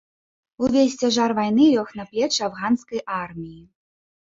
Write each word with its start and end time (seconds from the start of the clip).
Увесь 0.63 0.95
цяжар 1.01 1.35
вайны 1.41 1.63
лёг 1.75 1.95
на 2.03 2.09
плечы 2.11 2.41
афганскай 2.51 3.09
арміі. 3.23 3.61